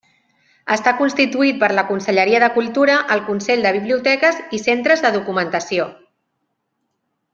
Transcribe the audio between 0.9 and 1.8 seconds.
constituït per